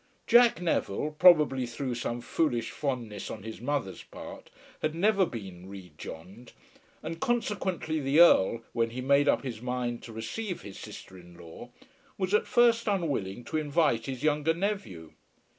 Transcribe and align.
Jack 0.25 0.59
Neville, 0.59 1.11
probably 1.19 1.67
through 1.67 1.93
some 1.93 2.21
foolish 2.21 2.71
fondness 2.71 3.29
on 3.29 3.43
his 3.43 3.61
mother's 3.61 4.01
part, 4.01 4.49
had 4.81 4.95
never 4.95 5.27
been 5.27 5.69
re 5.69 5.91
Johned, 5.95 6.53
and 7.03 7.19
consequently 7.21 7.99
the 7.99 8.19
Earl, 8.19 8.63
when 8.73 8.89
he 8.89 9.01
made 9.01 9.27
up 9.27 9.43
his 9.43 9.61
mind 9.61 10.01
to 10.01 10.11
receive 10.11 10.63
his 10.63 10.79
sister 10.79 11.19
in 11.19 11.37
law, 11.37 11.69
was 12.17 12.33
at 12.33 12.47
first 12.47 12.87
unwilling 12.87 13.43
to 13.43 13.57
invite 13.57 14.07
his 14.07 14.23
younger 14.23 14.55
nephew. 14.55 15.13